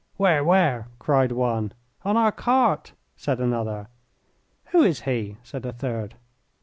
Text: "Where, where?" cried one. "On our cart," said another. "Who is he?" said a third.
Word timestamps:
"Where, 0.17 0.43
where?" 0.43 0.87
cried 0.97 1.31
one. 1.31 1.73
"On 2.03 2.17
our 2.17 2.31
cart," 2.31 2.93
said 3.15 3.39
another. 3.39 3.87
"Who 4.71 4.81
is 4.81 5.01
he?" 5.01 5.37
said 5.43 5.63
a 5.63 5.71
third. 5.73 6.15